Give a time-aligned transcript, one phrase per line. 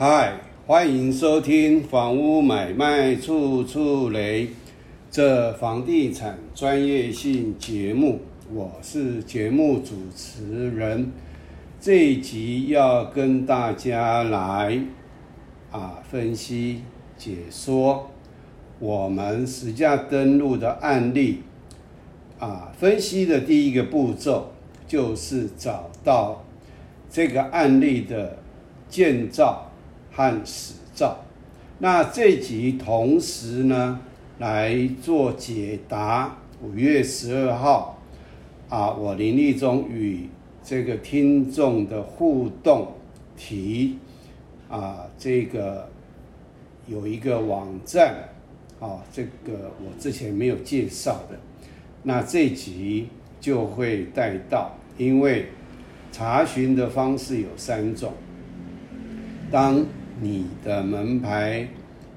[0.00, 4.48] 嗨，欢迎收听房屋买卖处处雷
[5.10, 8.20] 这房地产专业性节目，
[8.54, 11.10] 我是节目主持人。
[11.80, 14.80] 这一集要跟大家来
[15.72, 16.82] 啊分析
[17.16, 18.08] 解说
[18.78, 21.42] 我们实价登录的案例
[22.38, 24.52] 啊，分析的第一个步骤
[24.86, 26.44] 就是找到
[27.10, 28.38] 这个案例的
[28.88, 29.64] 建造。
[30.18, 31.16] 和史照，
[31.78, 34.00] 那这集同时呢
[34.40, 36.36] 来做解答。
[36.60, 38.02] 五月十二号
[38.68, 40.28] 啊，我林立忠与
[40.64, 42.94] 这个听众的互动
[43.36, 43.98] 题
[44.68, 45.88] 啊，这个
[46.88, 48.28] 有一个网站
[48.80, 51.38] 啊，这个我之前没有介绍的，
[52.02, 53.06] 那这集
[53.38, 55.46] 就会带到，因为
[56.10, 58.12] 查询的方式有三种，
[59.48, 59.86] 当。
[60.20, 61.68] 你的门牌、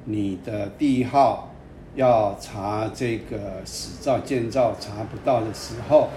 [0.06, 1.54] 你的地号
[1.96, 6.10] 要查这个史照建造查不到的时候，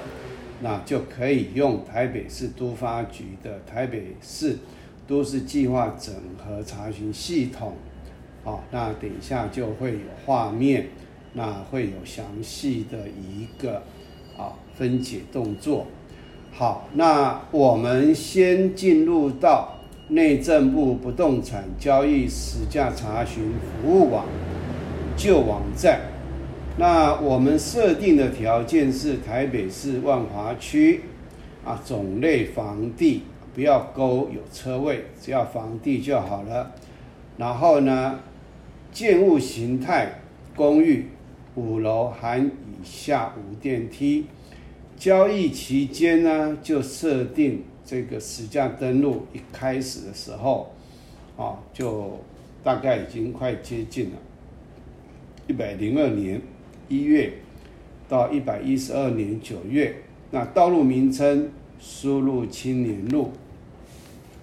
[0.63, 4.57] 那就可以用台北市都发局的台北市
[5.07, 7.75] 都市计划整合查询系统。
[8.45, 10.89] 好，那等一下就会有画面，
[11.35, 13.83] 那会有详细的一个
[14.39, 15.87] 啊分解动作。
[16.51, 19.74] 好，那我们先进入到。
[20.09, 23.53] 内政部不动产交易实价查询
[23.83, 24.27] 服务网
[25.17, 26.01] 旧网站，
[26.77, 31.01] 那我们设定的条件是台北市万华区
[31.65, 33.23] 啊，种类房地
[33.55, 36.73] 不要勾有车位，只要房地就好了。
[37.39, 38.21] 然后呢，
[38.93, 40.21] 建物形态
[40.55, 41.07] 公寓
[41.55, 44.27] 五楼含以下无电梯，
[44.97, 47.63] 交易期间呢就设定。
[47.87, 50.73] 这个实价登录一开始的时候，
[51.37, 52.19] 啊，就
[52.63, 54.17] 大概已经快接近了，
[55.47, 56.41] 一百零二年
[56.89, 57.31] 一月
[58.09, 59.97] 到一百一十二年九月，
[60.31, 63.33] 那道路名称输入青年路，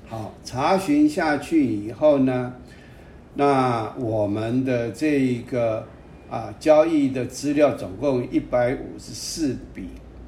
[0.07, 2.53] 好，查询下去以后呢，
[3.33, 5.87] 那我们的这一个
[6.29, 9.87] 啊交易的资料总共一百五十四笔，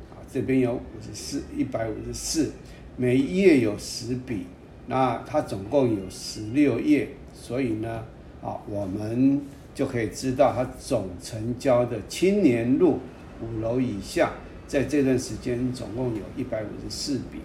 [0.10, 2.52] 啊，这边有五十四一百五十四。
[2.96, 4.46] 每一页有十笔，
[4.88, 8.04] 那它总共有十六页，所以呢，
[8.42, 9.42] 啊，我们
[9.74, 13.00] 就可以知道它总成交的青年路
[13.42, 14.34] 五楼以下，
[14.68, 17.40] 在这段时间总共有一百五十四笔。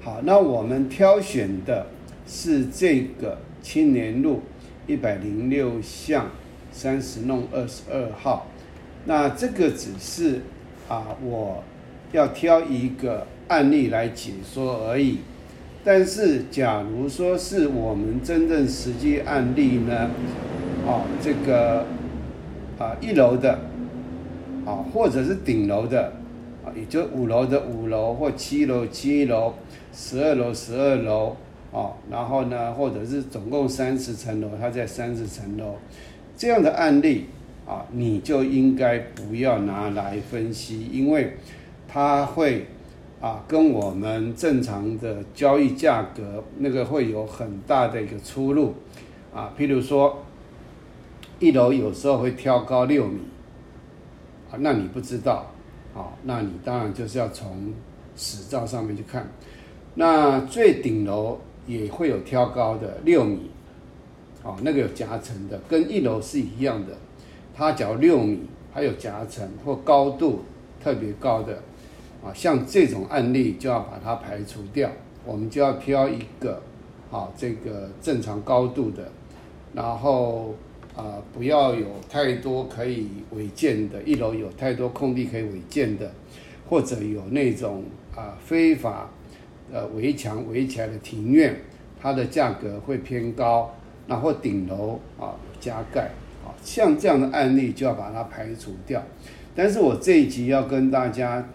[0.00, 1.86] 好，那我们挑选的
[2.26, 4.40] 是这个青年路
[4.86, 6.30] 一百零六巷
[6.72, 8.46] 三十弄二十二号，
[9.04, 10.40] 那这个只是
[10.88, 11.62] 啊，我
[12.12, 13.26] 要挑一个。
[13.48, 15.20] 案例来解说而已，
[15.82, 20.10] 但是假如说是我们真正实际案例呢？
[20.86, 21.86] 啊，这个
[22.78, 23.58] 啊一楼的
[24.66, 26.12] 啊，或者是顶楼的
[26.62, 29.54] 啊，也就五楼的五楼或七楼七楼，
[29.94, 31.34] 十二楼十二楼
[31.72, 35.76] 啊，然后呢，或者是总共三十层楼，它在三十层楼
[36.36, 37.28] 这样的案例
[37.66, 41.32] 啊，你就应该不要拿来分析，因为
[41.88, 42.66] 它会。
[43.20, 48.72] 啊，跟我们正常的交易价格那个会有很大的一个出入，
[49.34, 50.22] 啊，譬如说，
[51.40, 53.18] 一楼有时候会挑高六米，
[54.52, 55.50] 啊，那你不知道，
[55.96, 57.72] 啊，那你当然就是要从
[58.14, 59.28] 史照上面去看，
[59.96, 63.50] 那最顶楼也会有挑高的六米，
[64.44, 66.96] 哦，那个有夹层的，跟一楼是一样的，
[67.52, 70.44] 它只要六米，还有夹层或高度
[70.80, 71.60] 特别高的。
[72.20, 74.90] 啊，像这种案例就要把它排除掉，
[75.24, 76.60] 我们就要挑一个，
[77.12, 79.08] 啊，这个正常高度的，
[79.72, 80.52] 然后
[80.96, 86.10] 啊，不要有太多可以违建的，一楼有太多空地可以违建的，
[86.68, 87.84] 或者有那种
[88.16, 89.08] 啊非法
[89.72, 91.56] 呃围墙围起来的庭院，
[92.00, 93.72] 它的价格会偏高，
[94.08, 96.10] 然后顶楼啊加盖，
[96.44, 99.00] 啊，像这样的案例就要把它排除掉。
[99.54, 101.46] 但是我这一集要跟大家。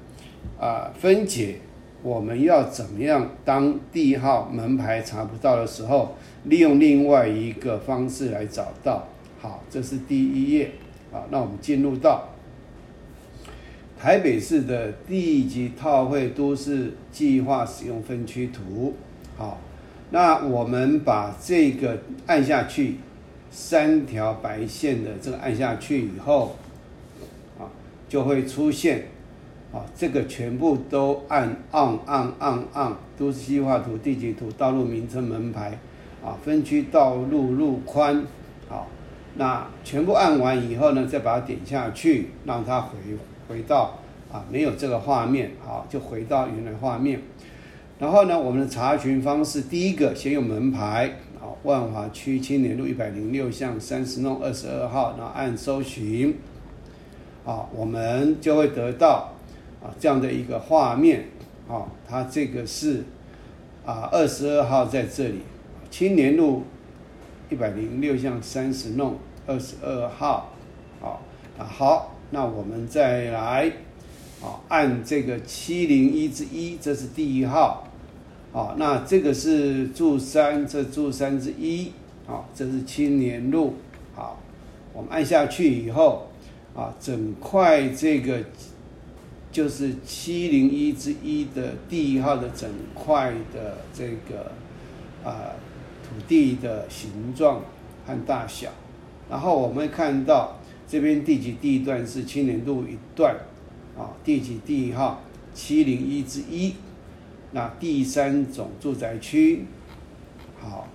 [0.60, 1.58] 啊，分解
[2.02, 3.30] 我们要怎么样？
[3.46, 9.08] 当地号门牌查不到的时候，利用另外一个方式来找到。
[9.42, 10.72] 好，这是第一页。
[11.12, 12.30] 好，那我们进入到
[14.00, 18.96] 台北市的地级套会都市计划使用分区图。
[19.38, 19.60] 好，
[20.12, 22.96] 那我们把这个按下去，
[23.50, 26.56] 三条白线的这个按下去以后，
[27.58, 27.72] 啊，
[28.10, 29.08] 就会出现。
[29.74, 35.80] 啊，这个全部都按按按按按，都是计划图、地级图、道路名称、门牌，
[36.24, 38.24] 啊，分区道路路宽，
[38.70, 38.88] 好，
[39.36, 43.00] 那全部按完以后呢，再把它点下去，让它回
[43.48, 43.98] 回到
[44.32, 47.20] 啊没有这个画面，好，就回到原来画面。
[47.98, 56.38] 然后呢，我们的查询方式，第一个先用门牌，好，万华区青年路一百零六巷三十弄二十二号，然后按搜寻，
[57.44, 59.33] 啊，我们就会得到
[59.84, 61.26] 啊这样的一个画面，
[61.68, 63.04] 啊，它这个是
[63.86, 65.40] 啊二十二号在这里，
[65.92, 66.64] 青年路
[67.50, 70.54] 一百零六巷三十弄二十二号，
[71.02, 71.20] 啊
[71.58, 73.72] 啊好，那我们再来。
[74.42, 77.88] 啊，按这个七零一之一，这是第一号。
[78.52, 81.94] 啊，那这个是柱三，这柱三之一。
[82.28, 83.76] 啊，这是青年路。
[84.14, 84.38] 好，
[84.92, 86.28] 我们按下去以后，
[86.76, 88.44] 啊，整块这个
[89.54, 94.52] 就是七零一之一的第一号的整块的这个
[95.24, 95.56] 啊
[96.04, 97.62] 土地的形状
[98.06, 98.70] 和大小。
[99.30, 103.34] 然后我们看到这边第几地段是青年路一段。
[103.96, 105.22] 啊，第几地号？
[105.54, 106.74] 七零一之一，
[107.52, 109.66] 那第三种住宅区。
[110.60, 110.88] 好，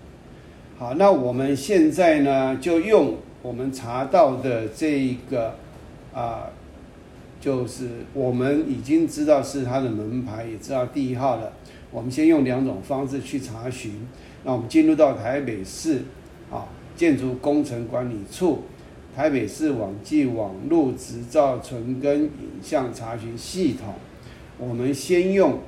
[0.77, 5.55] 好，那我们现在呢，就用我们查到的这个
[6.13, 6.51] 啊，
[7.41, 11.53] 就是我们已经知道是它的门牌，也知道第一号了。
[11.91, 14.07] 我们先用两种方式去查询。
[14.45, 16.03] 那我们进入到台北市
[16.51, 18.63] 啊建筑工程管理处。
[19.17, 22.31] 台北市网际网络执照存根影
[22.63, 23.95] 像查询系统，
[24.59, 25.59] 我们先用，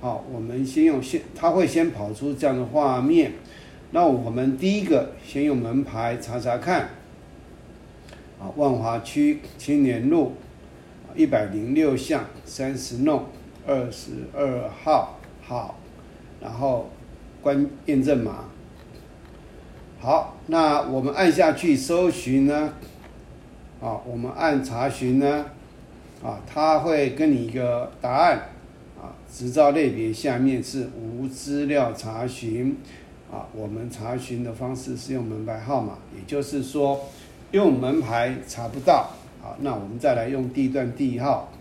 [0.00, 3.32] 好，我们先用先，它会先跑出这样的画面。
[3.90, 6.88] 那我们第一个先用门牌查查看，
[8.40, 10.32] 啊，万华区青年路
[11.14, 13.26] 一百零六巷三十弄
[13.66, 15.78] 二十二号，好，
[16.40, 16.90] 然后
[17.40, 18.46] 关验证码，
[20.00, 22.72] 好，那我们按下去搜寻呢？
[23.80, 25.46] 啊，我们按查询呢，
[26.22, 28.48] 啊，他会跟你一个答案，
[29.00, 32.76] 啊，执照类别下面是无资料查询，
[33.30, 37.08] 啊，我们查询的方式是用门牌号码，也就是说
[37.52, 39.10] 用门牌查不到，
[39.44, 41.52] 好，那我们再来用地段地号，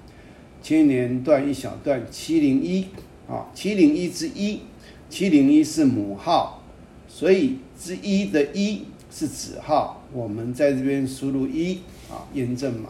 [0.62, 2.88] 千年段一小段七零一，
[3.28, 4.62] 啊，七零一之一，
[5.10, 6.64] 七零一是母号，
[7.10, 11.80] 所以之一的一是子号，我们在这边输入一。
[12.10, 12.90] 啊，验证码，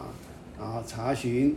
[0.58, 1.56] 然后查询。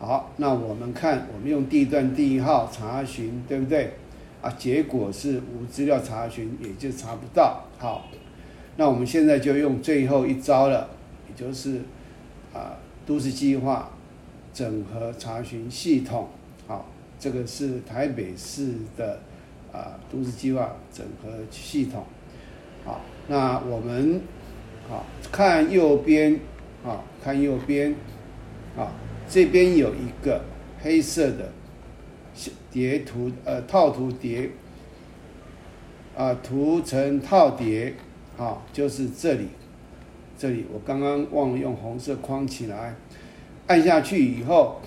[0.00, 3.92] 好，那我们看，我们用地段第一号查询，对不对？
[4.42, 7.64] 啊，结果是无资料查询，也就查不到。
[7.78, 8.08] 好，
[8.76, 10.90] 那我们现在就用最后一招了，
[11.36, 11.82] 就是
[12.52, 12.76] 啊，
[13.06, 13.90] 都市计划
[14.52, 16.28] 整合查询系统。
[16.66, 16.86] 好，
[17.18, 19.20] 这个是台北市的
[19.72, 22.04] 啊都市计划整合系统。
[22.84, 24.20] 好，那我们。
[24.86, 25.02] 好，
[25.32, 26.38] 看右边，
[26.84, 27.94] 啊，看右边，
[28.76, 28.92] 啊，
[29.26, 30.44] 这边有一个
[30.82, 31.50] 黑色的
[32.70, 34.50] 叠图，呃，套图叠，
[36.14, 37.94] 啊，图层套叠，
[38.36, 39.48] 啊，就是这里，
[40.36, 42.94] 这里我刚刚忘了用红色框起来，
[43.66, 44.80] 按下去以后，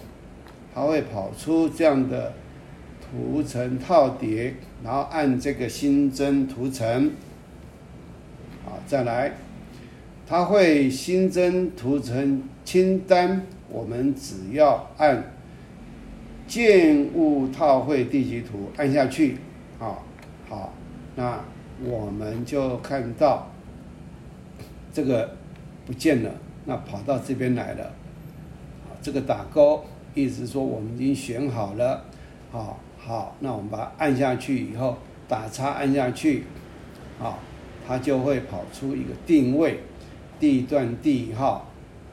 [0.73, 2.33] 它会跑出这样的
[3.01, 7.11] 图层套叠，然后按这个新增图层，
[8.65, 9.33] 好，再来。
[10.29, 15.31] 它会新增图层清单，我们只要按
[16.45, 19.38] 建物套绘地级图按下去，
[19.79, 19.95] 啊，
[20.50, 20.74] 好，
[21.15, 21.39] 那
[21.81, 23.48] 我们就看到
[24.91, 25.37] 这个
[25.88, 26.32] 不见了，
[26.65, 27.91] 那跑到这边来了，
[29.01, 32.03] 这个打勾，意思说我们已经选好了，
[32.51, 36.44] 好，好，那我们把它按下去以后，打叉按下去，
[37.20, 37.39] 啊，
[37.88, 39.79] 它就会跑出一个定位。
[40.39, 41.65] 地段地号。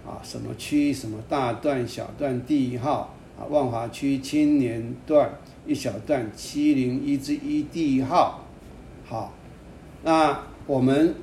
[0.07, 3.15] 啊，什么区什么大段小段地号。
[3.39, 5.29] 啊，万华区青年段
[5.67, 8.45] 一小段七零一之一地号，
[9.05, 9.33] 好，
[10.05, 11.15] 那我们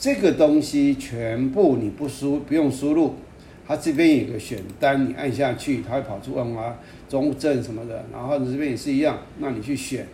[0.00, 3.16] 这个东西全部你不输不用输入，
[3.68, 6.74] 它这边有个选单，你按下去，它会跑出万华
[7.06, 10.06] 中正什么的，然后这边也是一样，那你去选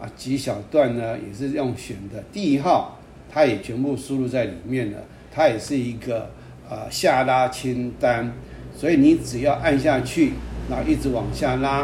[0.00, 4.98] 啊，几小段呢也是用选的地号，它也全部输入在里面了。
[5.34, 6.30] 它也是一个
[6.70, 8.32] 呃下拉清单，
[8.76, 10.34] 所以你只要按下去，
[10.70, 11.80] 然后一直往下拉，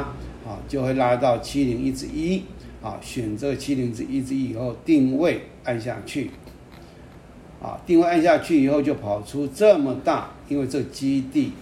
[0.46, 2.44] 啊，就会拉到七零一之一，
[2.80, 6.30] 啊，选择七零之一之一以后定位按下去，
[7.62, 11.52] 啊，定位按下去以后就跑出这么大，因为这基地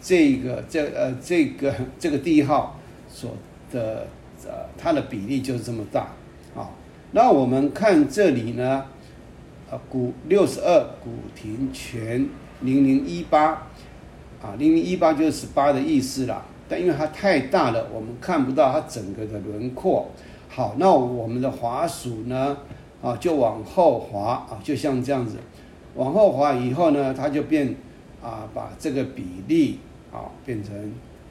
[0.00, 3.32] 这个这呃这个这个地号所
[3.72, 4.06] 的
[4.44, 6.08] 呃它的比例就是这么大，
[6.54, 6.70] 啊，
[7.12, 8.84] 那我们看这里呢，
[9.70, 12.28] 呃，古六十二古亭泉
[12.60, 13.66] 零零一八，
[14.42, 16.44] 啊，零零一八就是十八的意思啦。
[16.68, 20.10] 但因为它太大了，我们看不到它整个的轮廓。
[20.48, 22.56] 好，那我们的滑鼠呢，
[23.02, 25.36] 啊，就往后滑啊，就像这样子，
[25.96, 27.74] 往后滑以后呢，它就变
[28.22, 29.80] 啊，把这个比例
[30.12, 30.72] 啊变成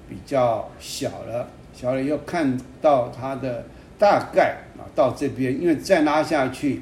[0.10, 3.64] 比较小了，小了又看到它的
[3.98, 6.82] 大概啊到这边，因为再拉下去，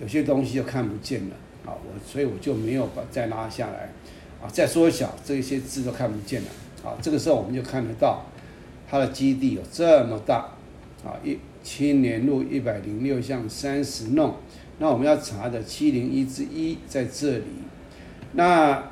[0.00, 3.90] 有些东西就看不见了啊，我所以我就没有把再拉下来
[4.42, 6.48] 啊，再缩小这些字都看不见了。
[6.84, 8.22] 啊，这个时候我们就看得到，
[8.88, 10.50] 它的基地有这么大，
[11.04, 11.36] 啊，一
[11.66, 14.36] 青年路一百零六巷三十弄，
[14.78, 17.44] 那我们要查的七零一之一在这里，
[18.34, 18.84] 那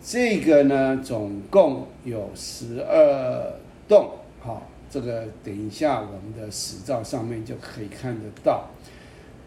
[0.00, 3.52] 这个呢，总共有十二
[3.88, 8.70] 栋，好，这个等一下我们的史照上面就可以看得到，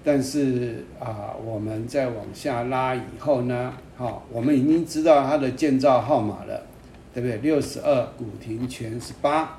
[0.03, 6.65] 但是啊，我们再往下拉以后呢，好，我们已经知道它的建造号码了。
[7.11, 7.37] 对不对？
[7.39, 9.57] 六十二古亭全十八，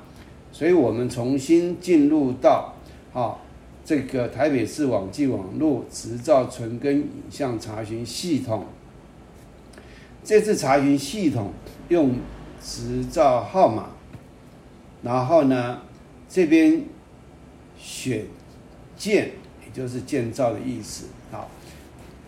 [0.53, 2.73] 所以我们重新进入到
[3.13, 3.37] 啊
[3.83, 8.65] 这个台北市网际网络执照存根影像查询系统。
[10.23, 11.51] 这次查询系统
[11.89, 12.15] 用
[12.61, 13.89] 执照号码，
[15.01, 15.81] 然后呢
[16.29, 16.83] 这边
[17.77, 18.25] 选
[18.95, 19.31] 建，
[19.65, 21.07] 也就是建造的意思。
[21.31, 21.49] 好，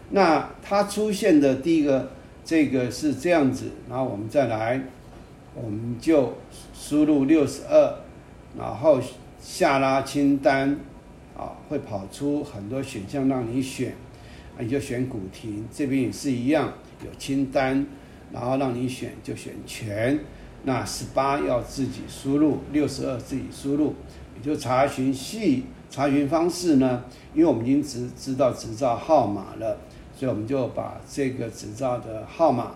[0.10, 2.12] 那它出现的第一个
[2.44, 4.82] 这个是这样子，然后我们再来。
[5.56, 6.34] 我们就
[6.74, 8.00] 输入六十二，
[8.58, 9.00] 然后
[9.44, 10.80] 下拉清单，
[11.38, 13.94] 啊，会跑出很多选项让你选，
[14.58, 16.72] 你就选古亭，这边也是一样，
[17.04, 17.86] 有清单，
[18.32, 20.18] 然后让你选就选全，
[20.64, 23.94] 那十八要自己输入，六十二自己输入，
[24.38, 29.78] 也就查询系查询方式呢，因为我们已经知知道执照号码了，
[30.16, 32.76] 所以我们就把这个执照的号码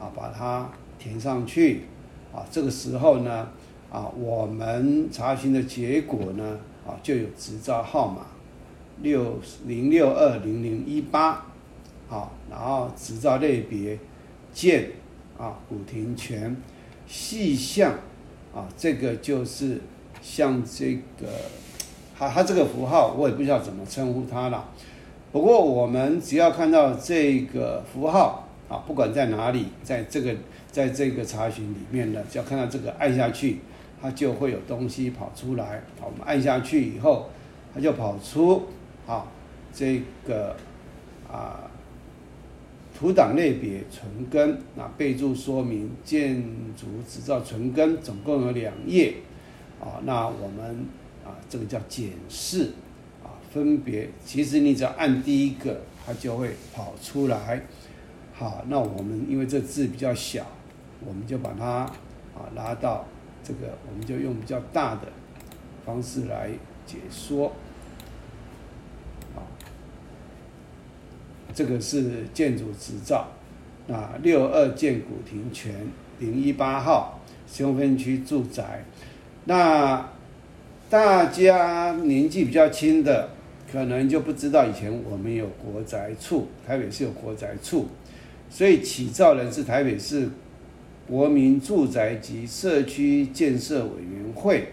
[0.00, 1.84] 啊，把它填上去。
[2.30, 3.48] 啊，这个时候呢，
[3.90, 8.26] 啊，我们查询的结果呢，啊，就有执照号码
[9.02, 11.46] 六零六二零零一八，
[12.06, 13.98] 好，然后执照类别
[14.52, 14.90] 建
[15.38, 16.56] 啊，古亭泉
[17.06, 17.92] 细项
[18.54, 19.80] 啊，这个就是
[20.20, 21.26] 像这个，
[22.18, 24.68] 它它这个符号我也不知道怎么称呼它了，
[25.32, 30.34] 不过我们只要看到这个符号啊，不管在哪里，在这个。
[30.70, 33.58] 在这个查询里面呢，只要看到这个按下去，
[34.00, 35.82] 它就会有东西跑出来。
[36.00, 37.30] 好，我们按下去以后，
[37.74, 38.66] 它就跑出
[39.06, 39.26] 啊
[39.72, 40.56] 这个
[41.30, 41.70] 啊
[42.96, 46.42] 图档类别存根，那备注说明建
[46.76, 49.14] 筑执照存根，总共有两页
[49.80, 50.00] 啊。
[50.04, 50.86] 那我们
[51.24, 52.72] 啊这个叫检视
[53.22, 57.62] 啊，分别其实你只要按第一个，它就会跑出来。
[58.32, 60.46] 好，那我们因为这字比较小。
[61.06, 61.64] 我们就把它
[62.34, 63.06] 啊拉到
[63.42, 65.02] 这个，我们就用比较大的
[65.84, 66.50] 方式来
[66.86, 67.52] 解说。
[71.54, 73.26] 这个是建筑执照，
[73.90, 75.74] 啊六二建古亭全
[76.20, 78.84] 零一八号雄分区住宅。
[79.46, 80.08] 那
[80.88, 83.30] 大家年纪比较轻的，
[83.72, 87.88] 可能就不知道以前我们有国宅处，台北市有国宅处，
[88.48, 90.28] 所以起造人是台北市。
[91.08, 94.68] 国民住宅及社区建设委员会，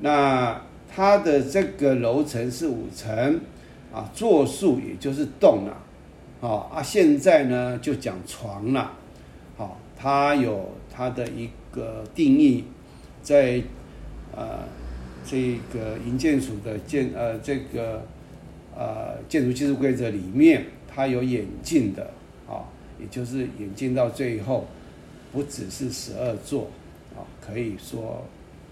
[0.00, 0.60] 那
[0.92, 3.40] 它的这个楼层是五层，
[3.92, 5.76] 啊，座数也就是栋了，
[6.40, 8.92] 啊啊，现在呢就讲床了，
[9.56, 12.64] 好，它有它的一个定义，
[13.22, 13.62] 在
[14.34, 14.64] 呃
[15.24, 18.04] 这个营建署的建呃这个
[18.76, 22.10] 呃建筑技术规则里面，它有演进的，
[22.48, 22.66] 啊，
[22.98, 24.66] 也就是演进到最后。
[25.36, 26.70] 不只是十二座，
[27.14, 28.24] 啊，可以说，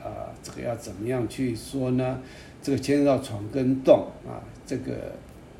[0.02, 2.18] 啊，这个要怎么样去说呢？
[2.62, 5.12] 这个牵涉到床跟洞啊，这个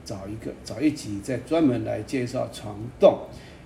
[0.03, 3.19] 找一个找一集再专门来介绍床洞，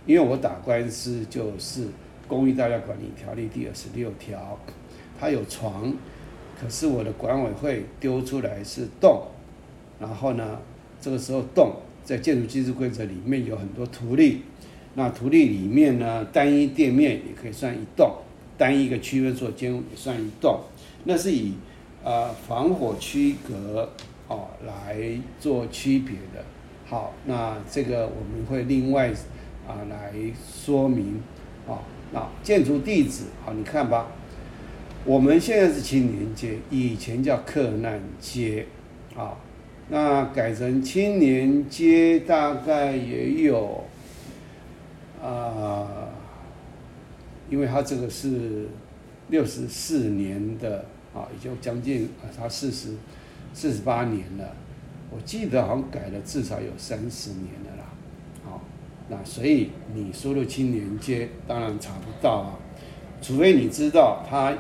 [0.05, 1.85] 因为我打官司就是
[2.27, 4.59] 《公寓大厦管理条例》第二十六条，
[5.21, 5.95] 它有床，
[6.61, 9.29] 可是我的管委会丢出来是洞，
[10.01, 10.59] 然后呢，
[11.01, 14.43] 这个时候洞在建筑技术规则里面有很多图例。
[14.99, 18.11] 那土地里面呢，单一店面也可以算一栋，
[18.57, 20.59] 单一个区分做间也算一栋，
[21.05, 21.55] 那是以
[22.03, 23.89] 呃防火区隔
[24.27, 24.99] 哦来
[25.39, 26.45] 做区别的。
[26.85, 29.09] 好，那这个我们会另外
[29.69, 30.13] 啊来
[30.53, 31.23] 说明
[31.69, 31.79] 啊。
[32.13, 34.09] 那建筑地址好，你看吧，
[35.05, 38.67] 我们现在是青年街，以前叫客难街
[39.15, 39.37] 啊。
[39.91, 43.85] 那改成青年街大概也有
[45.23, 46.09] 啊，
[47.51, 48.69] 因为它这个是
[49.29, 50.85] 六十四年的
[51.15, 52.95] 啊，也就将近啊，它四十
[53.53, 54.55] 四十八年了。
[55.11, 57.85] 我记得好像改了至少有三十年了啦。
[58.45, 58.61] 好，
[59.09, 62.59] 那所以你输入青年街当然查不到啊，
[63.21, 64.57] 除非你知道它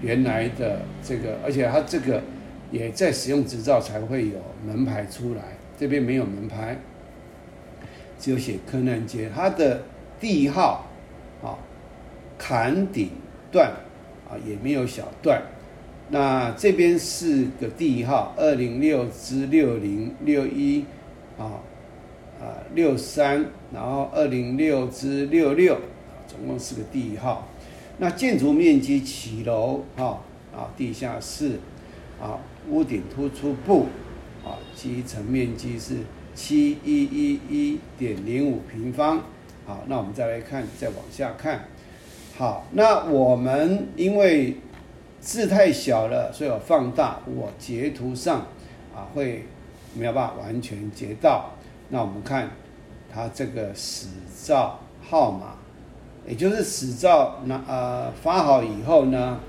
[0.00, 2.22] 原来的这个，而且它这个。
[2.72, 5.42] 也在使用执照才会有门牌出来，
[5.78, 6.78] 这边没有门牌，
[8.18, 9.82] 只有写柯南街，它的
[10.22, 10.86] 地号
[11.42, 11.58] 啊，
[12.38, 13.10] 坎顶
[13.50, 13.72] 段
[14.30, 15.42] 啊也没有小段，
[16.10, 20.84] 那这边是个地号二零六之六零六一
[21.36, 21.58] 啊
[22.40, 25.76] 啊六三，然后二零六之六六，
[26.28, 27.48] 总共是个地号，
[27.98, 30.22] 那建筑面积起楼哈
[30.54, 31.58] 啊地下室
[32.20, 32.38] 啊。
[32.70, 33.88] 屋顶突出部，
[34.44, 35.96] 啊，基层面积是
[36.32, 39.20] 七一一一点零五平方，
[39.66, 41.68] 好，那我们再来看，再往下看，
[42.36, 44.56] 好，那我们因为
[45.20, 48.46] 字太小了，所以我放大，我截图上
[48.94, 49.44] 啊会
[49.94, 51.50] 没有办法完全截到，
[51.88, 52.50] 那我们看
[53.12, 54.08] 它这个始
[54.44, 55.54] 照号码，
[56.26, 59.40] 也就是始照那呃发好以后呢，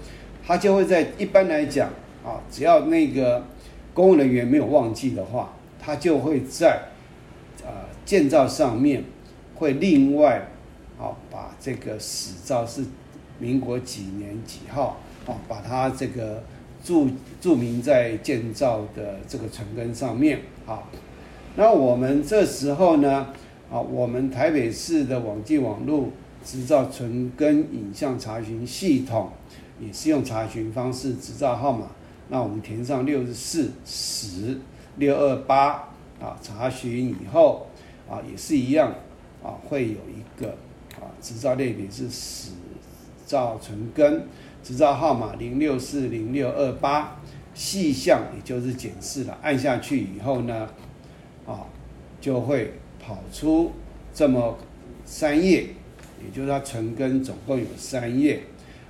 [0.45, 1.89] 它就会在一般来讲。
[2.25, 3.43] 啊，只要那个
[3.93, 6.83] 公务人员没有忘记的话，他就会在
[7.65, 7.69] 呃
[8.05, 9.03] 建造上面
[9.63, 10.45] 会另外
[10.99, 12.83] 啊把这个史照是
[13.39, 16.43] 民国几年几号啊，把它这个
[16.83, 17.07] 注
[17.39, 20.83] 注明在建造的这个存根上面啊。
[21.55, 23.27] 那我们这时候呢
[23.71, 26.09] 啊，我们台北市的网际网络
[26.43, 29.31] 执照存根影像查询系统
[29.79, 31.87] 也是用查询方式执照号码。
[32.27, 34.59] 那我们填上六十四十
[34.97, 35.89] 六二八
[36.19, 37.67] 啊，查询以后
[38.09, 38.93] 啊，也是一样
[39.43, 40.49] 啊，会有一个
[40.95, 42.51] 啊，执照类别是史
[43.27, 44.25] 照存根，
[44.63, 47.19] 执照号码零六四零六二八，
[47.53, 50.69] 细项也就是检视了，按下去以后呢，
[51.45, 51.67] 啊，
[52.19, 53.71] 就会跑出
[54.13, 54.57] 这么
[55.05, 55.67] 三页，
[56.23, 58.43] 也就是它存根总共有三页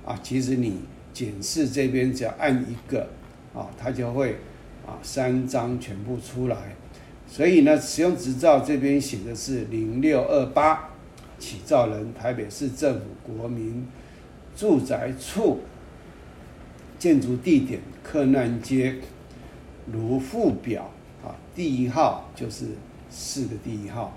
[0.06, 0.78] 啊，其实你
[1.12, 3.08] 检视这边只要按一个。
[3.54, 4.32] 啊，它就会
[4.84, 6.74] 啊三张全部出来，
[7.26, 10.90] 所以呢，使用执照这边写的是零六二八，
[11.38, 13.86] 起造人台北市政府国民
[14.56, 15.60] 住宅处，
[16.98, 18.96] 建筑地点客难街，
[19.92, 20.90] 如附表
[21.24, 22.66] 啊，第一号就是
[23.10, 24.16] 四个第一号，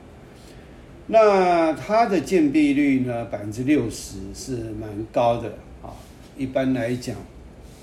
[1.07, 5.49] 那它的建蔽率呢百分之六十是蛮高的
[5.81, 5.89] 啊，
[6.37, 7.15] 一般来讲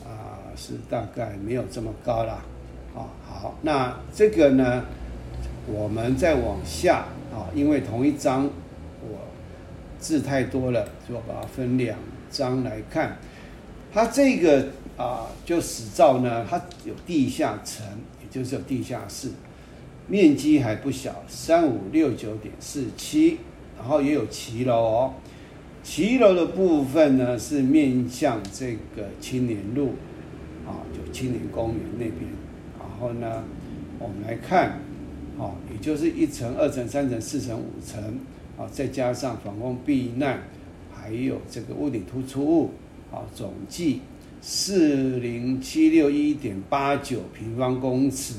[0.04, 0.42] 啊。
[0.56, 2.38] 是大概没有这么高啦，
[2.94, 4.84] 啊，好，那这个呢，
[5.66, 9.18] 我们再往下啊，因为同一张我
[9.98, 11.98] 字太多了，就把它分两
[12.30, 13.16] 张来看。
[13.92, 17.86] 它这个啊，就史照呢，它有地下层，
[18.22, 19.30] 也就是有地下室，
[20.08, 23.38] 面积还不小，三五六九点四七，
[23.78, 25.14] 然后也有骑楼哦。
[25.82, 29.94] 骑楼的部分呢，是面向这个青年路。
[30.66, 32.20] 啊，就青年公园那边，
[32.78, 33.44] 然后呢，
[33.98, 34.80] 我们来看，
[35.38, 38.02] 啊，也就是一层、二层、三层、四层、五层，
[38.56, 40.42] 啊，再加上防空避难，
[40.92, 42.70] 还有这个屋顶突出物，
[43.12, 44.00] 啊，总计
[44.40, 48.34] 四零七六一点八九平方公尺，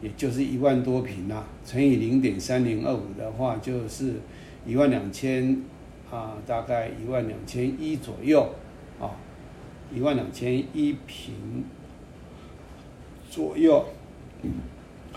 [0.00, 4.14] 也就是一万多平啦，乘以零点三零二五的话，就是
[4.66, 5.62] 一万两千，
[6.10, 8.54] 啊，大概一万两千一左右，
[9.00, 9.10] 啊。
[9.94, 11.34] 一万两千一平
[13.30, 13.84] 左右，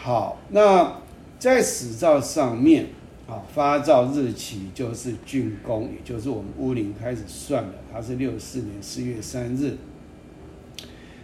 [0.05, 1.01] 好，那
[1.39, 2.89] 在史照上面
[3.27, 9.75] 啊，发照日期就是竣工，也就是我们屋龄开始算的，它是六四年四月三日。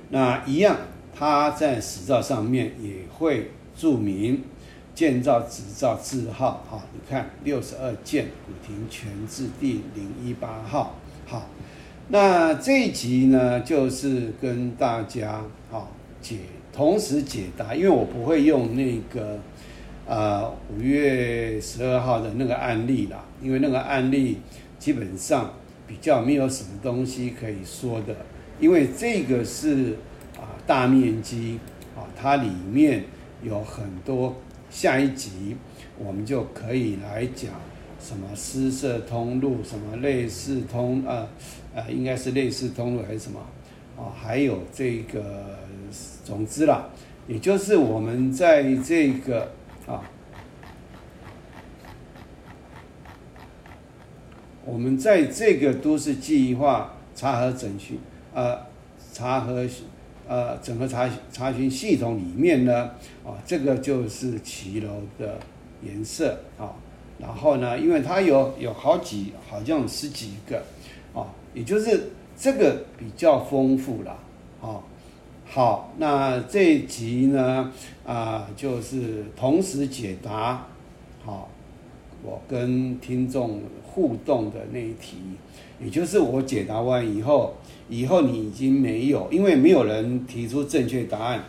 [0.09, 0.77] 那一样，
[1.13, 4.41] 它在史照上面也会注明
[4.95, 10.95] 建造执照字号，哈，你看六十二件古亭全字第零一八号，
[11.27, 11.47] 好。
[12.07, 15.85] 那这一集呢，就是跟大家啊
[16.19, 16.39] 解，
[16.73, 19.39] 同时解答，因为我不会用那个
[20.07, 24.37] 呃五月十二号的那个案例啦，因为那个案例
[24.79, 25.53] 基本上
[25.87, 28.15] 比较没有什么东西可以说的，
[28.59, 29.97] 因为这个是
[30.37, 31.59] 啊大面积
[31.95, 33.03] 啊，它里面
[33.43, 34.35] 有很多，
[34.69, 35.55] 下一集
[35.97, 37.51] 我们就可以来讲。
[38.03, 41.27] 什么私设通路，什么类似通啊，
[41.75, 43.39] 呃，应该是类似通路还是什么？
[44.01, 45.59] 哦，还有这个，
[46.25, 46.89] 总之啦，
[47.27, 49.51] 也就是我们在这个
[49.85, 50.01] 啊，
[54.65, 57.99] 我们在这个都市计划查核整训
[58.33, 58.57] 呃
[59.13, 59.67] 查核
[60.27, 62.89] 呃整个查查询系统里面呢
[63.23, 65.37] 啊，这个就是骑楼的
[65.83, 66.73] 颜色啊。
[67.19, 70.63] 然后呢，因为它有有好几，好像十几个
[71.13, 72.09] 啊，也就是
[72.41, 74.17] 这个比较丰富了
[74.63, 74.81] 啊。
[75.45, 77.71] 好，那这一集呢
[78.03, 80.65] 啊，就是同时解答
[81.23, 81.47] 好
[82.23, 85.17] 我跟听众互动的那一题，
[85.79, 87.53] 也就是我解答完以后，
[87.87, 91.43] 以后你已经没有，因为没有人提出正确答案，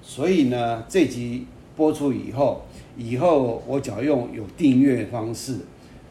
[0.00, 2.62] 所以呢，这集播出以后。
[2.96, 5.58] 以后我只要用有订阅方式，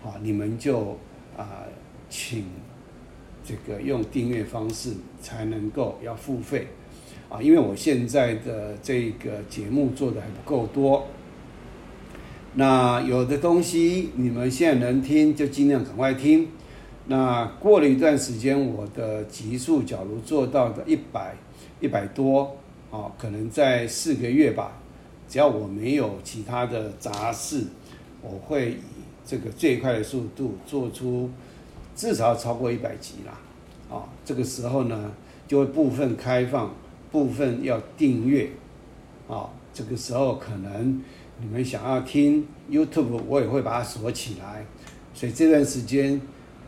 [0.03, 0.97] 好，你们就
[1.35, 1.63] 啊，
[2.09, 2.43] 请
[3.45, 4.89] 这个用订阅方式
[5.21, 6.67] 才能够要付费，
[7.29, 11.05] 啊，因为我现在的这个节目做的还不够多，
[12.55, 16.47] 那有的东西你们现在能听就尽量赶快听，
[17.07, 21.35] 那过了一段时间，我的集数假如做到的一百
[21.79, 22.57] 一百多，
[22.89, 24.81] 啊，可能在四个月吧。
[25.27, 27.63] 只要我没有其他的杂事，
[28.21, 28.77] 我会以
[29.25, 31.29] 这个最快的速度做出
[31.95, 33.95] 至少超过一百集啦。
[33.95, 35.11] 啊，这个时候呢，
[35.47, 36.73] 就会部分开放，
[37.11, 38.49] 部分要订阅。
[39.27, 41.01] 啊，这个时候可能
[41.39, 44.65] 你们想要听 YouTube，我也会把它锁起来。
[45.13, 46.19] 所以这段时间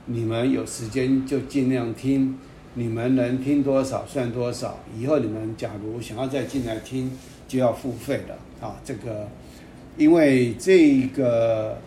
[0.06, 2.38] 你们有时间就尽量听，
[2.76, 4.80] 你们能听多少算多少。
[4.98, 7.12] 以后你们假如想要再进来听，
[7.48, 8.66] 就要付费了。
[8.66, 9.28] 啊，这个，
[9.98, 11.78] 因为这个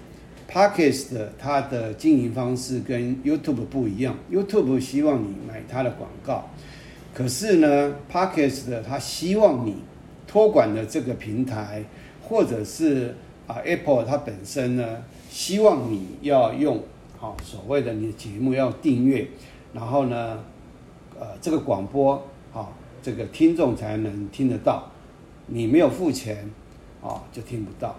[0.51, 6.51] Podcast 它的经营方式跟 YouTube 不一样，YouTube 希望你买它的广告，
[7.15, 9.77] 可是呢，Podcast 它希望你
[10.27, 11.85] 托管的这个平台，
[12.21, 13.15] 或者是
[13.47, 16.83] 啊 Apple 它本身呢，希望你要用
[17.17, 19.29] 好所谓的你的节目要订阅，
[19.73, 20.43] 然后呢，
[21.19, 22.15] 呃，这个广播
[22.53, 22.69] 啊，
[23.01, 24.91] 这个听众才能听得到，
[25.47, 26.51] 你没有付钱。
[27.03, 27.97] 啊，就听不到。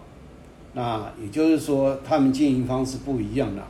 [0.73, 3.67] 那也就是说，他们经营方式不一样了。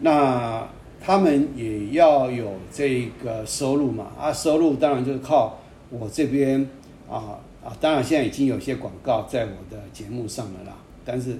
[0.00, 0.66] 那
[1.00, 4.12] 他们也要有这个收入嘛？
[4.18, 5.58] 啊，收入当然就是靠
[5.90, 6.68] 我这边
[7.08, 7.76] 啊啊。
[7.80, 10.76] 当然，现在已经有些广告在我的节目上了啦。
[11.04, 11.38] 但是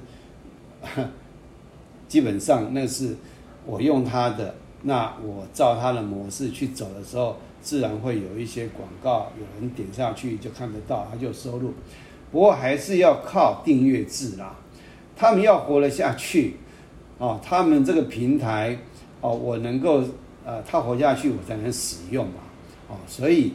[2.09, 3.17] 基本上那是
[3.65, 11.73] 我用他的，那我照他的模式去走的时候，自然会有一些广告，有人点上去就看得到，他就收入。
[12.31, 14.57] 不过还是要靠订阅制啦，
[15.23, 16.57] 他们要活得下去，
[17.17, 18.77] 啊，他们这个平台，
[19.21, 20.03] 哦，我能够，
[20.45, 22.41] 呃，他活下去，我才能使用嘛，
[22.89, 23.53] 哦，所以，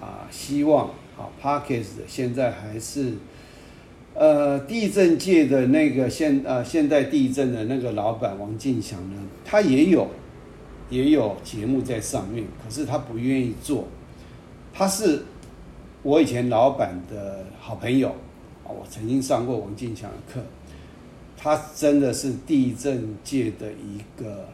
[0.00, 3.14] 啊，希望，啊，Parkes 现在还是，
[4.14, 10.06] 呃，地震界的那个现，呃，现代地震的那个老板王进祥呢，他也有，
[10.90, 13.88] 也有节目在上面，可是他不愿意做，
[14.72, 15.24] 他是。
[16.04, 18.08] 我以前老板的好朋友，
[18.64, 20.40] 啊，我曾经上过王进强的课，
[21.42, 24.48] 他真的是地震界的一个，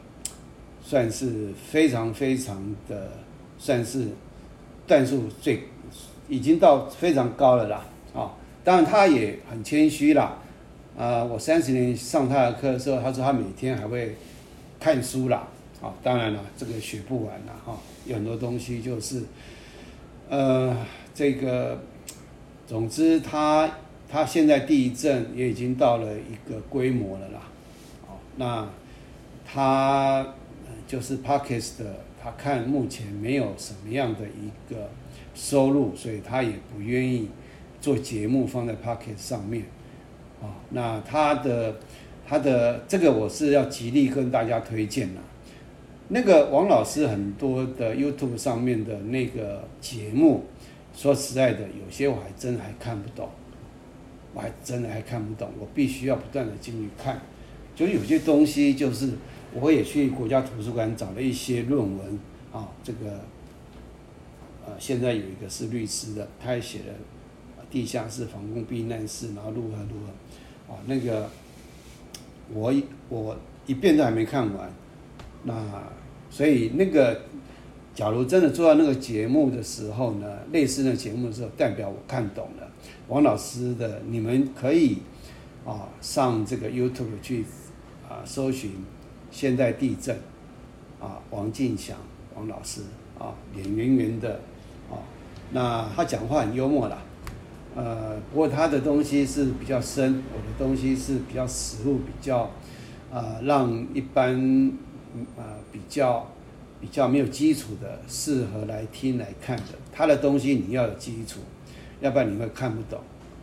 [0.83, 3.11] 算是非常非常的，
[3.59, 4.07] 算是
[4.87, 5.65] 段数最
[6.29, 8.31] 已经到非常高了啦，啊，
[8.63, 10.39] 当然他也很谦虚啦，
[10.97, 14.17] 啊，我三十年上他的课的时候，他说他每天还会
[14.79, 15.49] 看书啦，
[15.83, 19.23] 啊，当然了，这个学不完了哈，有很多东西就是，
[20.29, 20.77] 呃。
[21.17, 21.81] 这个，
[22.67, 23.71] 总之，他
[24.09, 27.41] 他现在地震也已经到了一个规模了啦，
[28.07, 28.69] 哦，那
[29.45, 30.35] 他
[30.87, 34.91] 就是 Parkes 的，他看目前没有什么样的一个
[35.35, 37.29] 收入，所以他也不愿意
[37.81, 39.65] 做节目放在 Parkes 上面，
[40.41, 41.77] 啊，那他的
[42.27, 45.21] 他的这个我是要极力跟大家推荐的，
[46.09, 50.45] 那个王老师很多的 YouTube 上面的那个节目。
[50.95, 53.29] 说实在的，有些我还真还看不懂，
[54.37, 57.23] 我还真的还看不懂，我必须要不断的进去看。
[57.75, 59.13] 就有些东西，就是
[59.55, 62.19] 我也去国家图书馆找了一些论文
[62.53, 63.25] 啊，这个，
[64.67, 66.85] 呃，现在有一个是律师的，他也写了
[67.71, 71.31] 地下室防空避难室，然后如何如何，啊，那个
[72.53, 72.75] 我
[73.09, 73.35] 我
[73.67, 74.71] 一遍都还没看完，
[75.45, 75.55] 那
[76.29, 77.23] 所以那个。
[77.97, 82.69] 假如真的做到那个节目的时候呢，类似的节目的时候，代表我看懂了。
[83.09, 84.99] 王老师的，你们可以
[85.65, 87.47] 啊上这个 YouTube 去
[88.07, 88.73] 啊搜寻
[89.31, 90.15] 现代地震
[91.01, 91.97] 啊王进祥
[92.37, 92.83] 王老师
[93.19, 94.41] 啊脸圆圆的
[94.91, 95.01] 啊，
[95.53, 96.99] 那他讲话很幽默啦，
[97.75, 102.51] 呃，不过他的东西是比较深，我的东西是比较实物，比较，
[103.11, 104.71] 啊，让一般，
[105.39, 106.27] 啊，比较
[106.81, 109.65] 比较没有基础的适合来听来看的。
[109.93, 111.41] 他的东西你要有基础，
[112.01, 113.01] 要不然你会看不懂，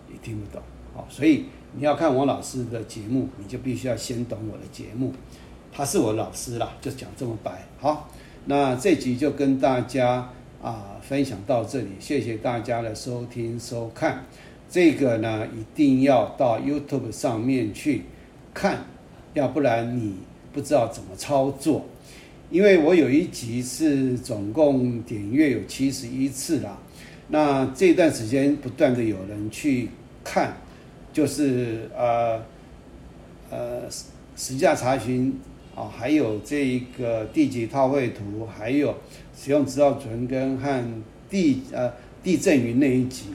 [0.10, 0.62] 也听不懂。
[0.94, 5.14] 好，所以你要看王老师的节目，你就必须要先懂我的节目。
[5.72, 7.66] 他是我老师啦，就讲这么白。
[7.80, 8.10] 好，
[8.46, 10.30] 那这集就跟大家。
[10.64, 14.24] 啊，分享到这里，谢谢大家的收听收看。
[14.70, 18.04] 这个呢，一定要到 YouTube 上面去
[18.54, 18.86] 看，
[19.34, 20.20] 要不然你
[20.54, 21.84] 不知道怎么操作。
[22.54, 26.78] 因为我有一集是总共点阅有七十一次啦，
[27.30, 29.90] 那这段时间不断的有人去
[30.24, 30.56] 看，
[31.12, 32.40] 就是呃
[33.50, 33.90] 呃
[34.36, 35.36] 实价查询。
[35.76, 38.96] 啊，还有这一个地级套绘图，还有
[39.36, 43.30] 使用指导存根和地呃地震云那一集，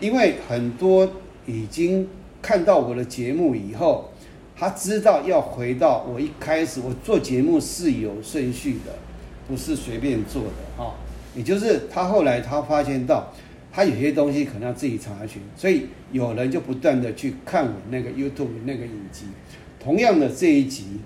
[0.00, 1.06] 因为很多
[1.46, 2.08] 已经
[2.40, 4.09] 看到我的节目以后，
[4.60, 8.92] 他知道要回到我一开始我做节目是有顺序的，
[9.48, 10.94] 不是随便做的哈。
[11.34, 13.32] 也就是他后来他发现到，
[13.72, 19.24] 他有些东西可能要自己查询，所以有人就不断的去看我那个 YouTube 那个影集，
[19.82, 21.00] 同样的这一集。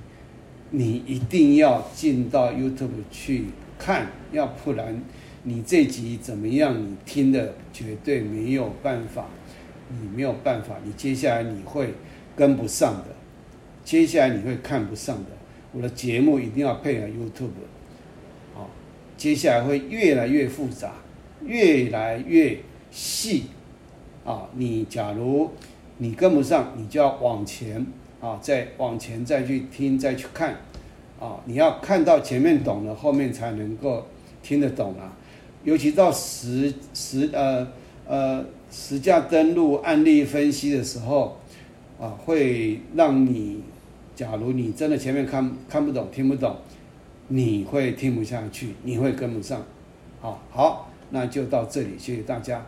[0.71, 3.45] 你一定要进到 YouTube 去
[3.79, 5.01] 看，要不然
[5.45, 6.77] 你这集怎么样？
[6.77, 9.27] 你听的绝对没有办法，
[9.89, 11.95] 你没有办法，你接下来你会
[12.35, 13.15] 跟不上的，
[13.85, 15.31] 接下来你会看不上的。
[15.73, 17.51] 我的节目一定要配合 YouTube，
[18.55, 18.69] 好，
[19.17, 20.95] 接下来会越来越复杂，
[21.45, 22.59] 越来越
[22.91, 23.45] 细，
[24.25, 25.51] 啊，你假如
[25.99, 27.87] 你跟不上，你就要往前。
[28.21, 30.57] 啊，再往前再去听，再去看，
[31.21, 34.07] 啊，你要看到前面懂了，后面才能够
[34.43, 35.15] 听得懂啊。
[35.63, 37.69] 尤其到实实呃
[38.07, 41.37] 呃实价登录案例分析的时候，
[42.01, 43.61] 啊，会让你，
[44.15, 46.57] 假如你真的前面看看不懂、听不懂，
[47.29, 49.63] 你会听不下去，你会跟不上。
[50.21, 52.65] 好，好，那就到这里，谢谢大家。